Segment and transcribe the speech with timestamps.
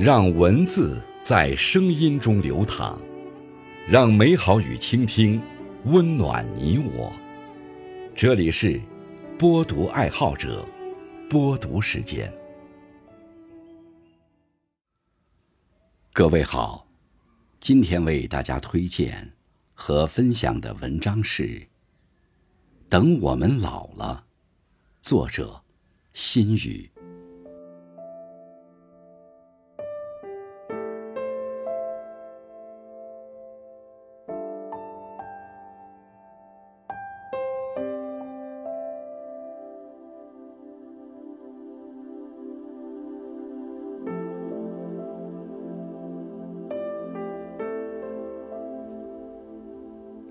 [0.00, 2.98] 让文字在声音中流淌，
[3.86, 5.38] 让美好与倾听
[5.84, 7.12] 温暖你我。
[8.14, 8.80] 这里是
[9.38, 10.66] 播读爱好者
[11.28, 12.32] 播读时间。
[16.14, 16.86] 各位好，
[17.60, 19.30] 今天为大家推荐
[19.74, 21.42] 和分享的文章是
[22.88, 24.24] 《等我们老了》，
[25.06, 25.62] 作者
[26.14, 26.90] 心语。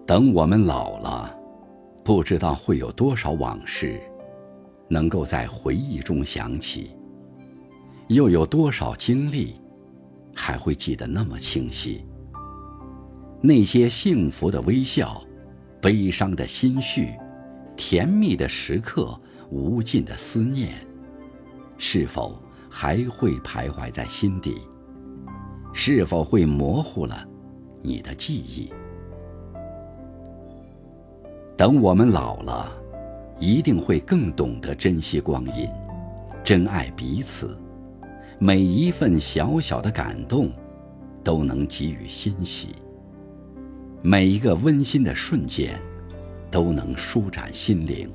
[0.09, 1.37] 等我们老了，
[2.03, 4.01] 不知道会有多少往事
[4.87, 6.97] 能够在回忆中想起，
[8.07, 9.61] 又有多少经历
[10.33, 12.03] 还会记得那么清晰。
[13.39, 15.21] 那些幸福的微笑，
[15.79, 17.13] 悲伤的心绪，
[17.77, 19.15] 甜蜜的时刻，
[19.51, 20.73] 无尽的思念，
[21.77, 24.55] 是否还会徘徊在心底？
[25.71, 27.23] 是否会模糊了
[27.83, 28.73] 你的记忆？
[31.59, 32.71] 等我们老了，
[33.37, 35.67] 一定会更懂得珍惜光阴，
[36.41, 37.59] 珍爱彼此。
[38.37, 40.49] 每一份小小的感动，
[41.21, 42.69] 都能给予欣喜；
[44.01, 45.77] 每一个温馨的瞬间，
[46.49, 48.09] 都能舒展心灵。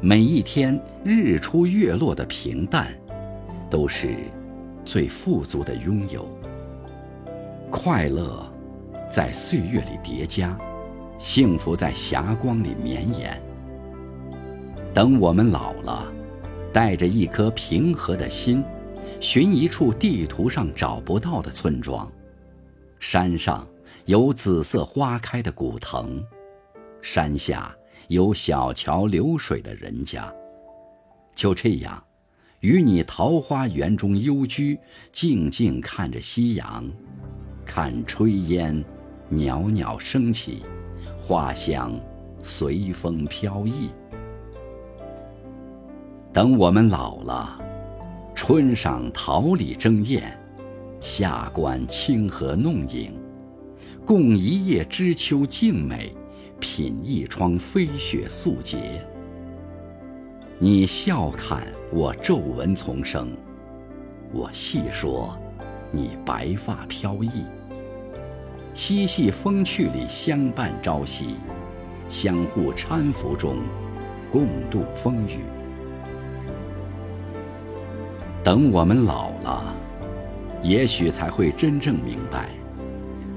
[0.00, 2.88] 每一天日出月落的平淡，
[3.68, 4.16] 都是
[4.82, 6.26] 最富足的拥有。
[7.70, 8.50] 快乐
[9.10, 10.58] 在岁月里叠加。
[11.18, 13.40] 幸福在霞光里绵延。
[14.92, 16.12] 等我们老了，
[16.72, 18.62] 带着一颗平和的心，
[19.20, 22.10] 寻一处地图上找不到的村庄，
[23.00, 23.66] 山上
[24.06, 26.22] 有紫色花开的古藤，
[27.02, 27.74] 山下
[28.08, 30.32] 有小桥流水的人家。
[31.34, 32.02] 就这样，
[32.60, 34.78] 与你桃花源中幽居，
[35.10, 36.88] 静静看着夕阳，
[37.64, 38.84] 看炊烟
[39.28, 40.62] 袅袅升起。
[41.26, 41.98] 花香
[42.42, 43.88] 随风飘逸。
[46.34, 47.58] 等我们老了，
[48.34, 50.38] 春赏桃李争艳，
[51.00, 53.14] 夏观清河弄影，
[54.04, 56.14] 共一叶知秋静美，
[56.60, 59.02] 品一窗飞雪素洁。
[60.58, 63.30] 你笑看我皱纹丛生，
[64.30, 65.34] 我细说
[65.90, 67.46] 你白发飘逸。
[68.74, 71.36] 嬉戏风趣里相伴朝夕，
[72.08, 73.58] 相互搀扶中
[74.32, 75.38] 共度风雨。
[78.42, 79.72] 等我们老了，
[80.60, 82.50] 也许才会真正明白，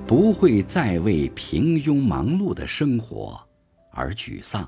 [0.08, 3.40] 不会再为平庸忙碌的生活
[3.92, 4.68] 而沮丧，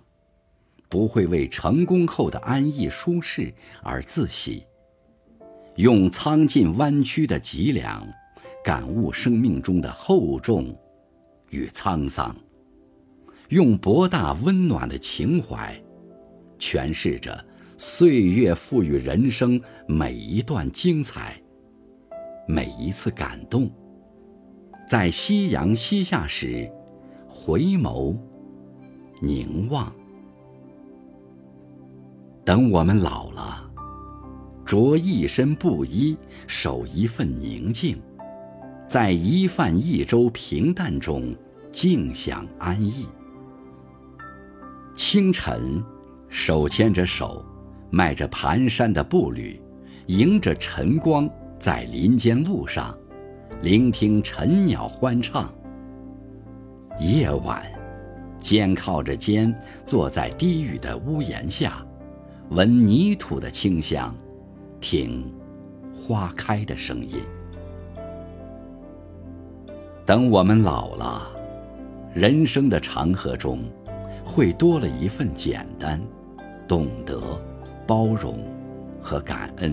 [0.88, 3.52] 不会为成功后的安逸舒适
[3.82, 4.64] 而自喜，
[5.78, 8.08] 用苍劲弯曲的脊梁。
[8.64, 10.76] 感悟生命中的厚重
[11.50, 12.36] 与沧桑，
[13.50, 15.82] 用博大温暖的情怀，
[16.60, 17.46] 诠释着
[17.78, 21.42] 岁月赋予人生每一段精彩，
[22.48, 23.72] 每一次感动。
[24.88, 26.70] 在夕阳西下时，
[27.28, 28.18] 回眸
[29.22, 29.94] 凝望。
[32.44, 33.70] 等我们老了，
[34.66, 36.18] 着一身布衣，
[36.48, 38.02] 守一份宁静。
[38.90, 41.32] 在一饭一粥平淡中，
[41.72, 43.06] 静享安逸。
[44.96, 45.80] 清晨，
[46.28, 47.46] 手牵着手，
[47.92, 49.62] 迈着蹒跚的步履，
[50.08, 51.30] 迎着晨光，
[51.60, 52.98] 在林间路上，
[53.62, 55.54] 聆听晨鸟欢唱。
[57.00, 57.64] 夜晚，
[58.40, 61.86] 肩靠着肩，坐在低语的屋檐下，
[62.50, 64.16] 闻泥土的清香，
[64.82, 65.32] 听
[65.94, 67.20] 花开的声音。
[70.10, 71.30] 等我们老了，
[72.16, 73.60] 人生的长河中，
[74.26, 76.02] 会多了一份简单、
[76.68, 77.22] 懂得、
[77.86, 78.44] 包容
[79.00, 79.72] 和感恩。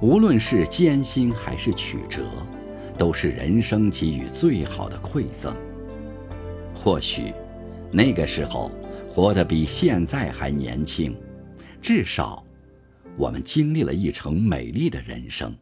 [0.00, 2.22] 无论是艰辛还是曲折，
[2.96, 5.52] 都是人生给予最好的馈赠。
[6.72, 7.34] 或许，
[7.90, 8.70] 那个时候
[9.10, 11.12] 活得比现在还年轻，
[11.82, 12.40] 至少，
[13.16, 15.52] 我们经历了一程美丽的人生。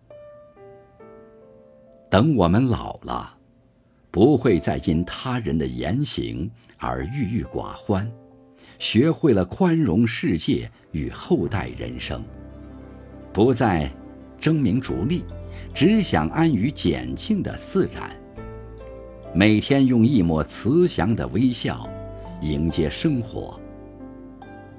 [2.10, 3.32] 等我们老了。
[4.16, 8.10] 不会再因他人的言行而郁郁寡欢，
[8.78, 12.24] 学会了宽容世界与后代人生，
[13.30, 13.92] 不再
[14.40, 15.22] 争名逐利，
[15.74, 18.08] 只想安于简静的自然。
[19.34, 21.86] 每天用一抹慈祥的微笑
[22.40, 23.60] 迎接生活，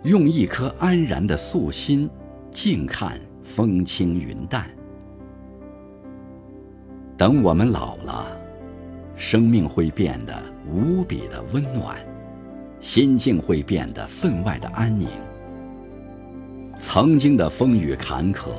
[0.02, 2.10] 用一颗安然的素心
[2.50, 4.68] 静看风轻云淡。
[7.16, 8.36] 等我们老了，
[9.18, 10.40] 生命会变得
[10.72, 11.98] 无比的温暖，
[12.80, 15.08] 心境会变得分外的安宁。
[16.80, 18.52] 曾经的风雨坎坷，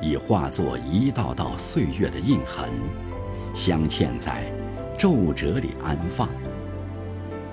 [0.00, 2.70] 已化作一道道岁月的印痕，
[3.52, 4.50] 镶嵌在
[4.96, 6.26] 皱褶里安放；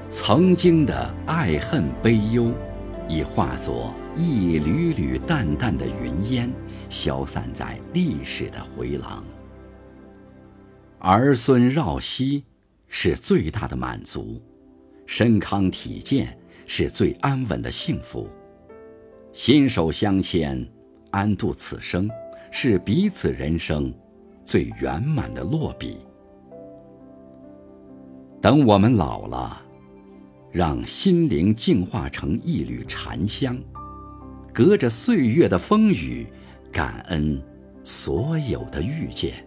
[0.09, 2.49] 曾经的爱恨悲忧，
[3.09, 6.49] 已化作一缕缕淡淡的云烟，
[6.89, 9.21] 消散在历史的回廊。
[11.05, 12.43] 儿孙绕膝，
[12.87, 14.41] 是最大的满足；
[15.05, 16.35] 身康体健，
[16.65, 18.27] 是最安稳的幸福。
[19.31, 20.67] 心手相牵，
[21.11, 22.09] 安度此生，
[22.51, 23.93] 是彼此人生
[24.45, 25.97] 最圆满的落笔。
[28.41, 29.61] 等我们老了，
[30.51, 33.55] 让心灵净化成一缕禅香，
[34.51, 36.25] 隔着岁月的风雨，
[36.71, 37.39] 感恩
[37.83, 39.45] 所有的遇见。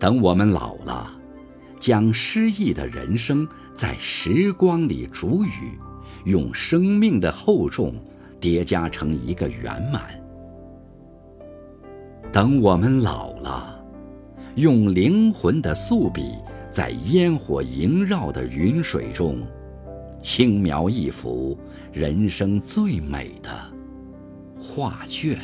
[0.00, 1.12] 等我们老了，
[1.78, 5.78] 将诗意的人生在时光里煮雨。
[6.24, 7.94] 用生命的厚重
[8.38, 10.02] 叠加成一个圆满。
[12.30, 13.82] 等我们老了，
[14.54, 16.34] 用灵魂的素笔，
[16.70, 19.38] 在烟火萦绕的云水中，
[20.22, 21.58] 轻描一幅
[21.90, 23.50] 人生最美的
[24.62, 25.38] 画卷。